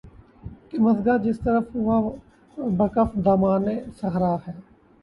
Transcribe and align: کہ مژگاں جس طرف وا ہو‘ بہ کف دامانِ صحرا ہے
کہ 0.69 0.77
مژگاں 0.83 1.17
جس 1.25 1.37
طرف 1.45 1.65
وا 1.85 1.97
ہو‘ 2.03 2.11
بہ 2.77 2.87
کف 2.95 3.09
دامانِ 3.25 3.65
صحرا 3.99 4.33
ہے 4.43 4.53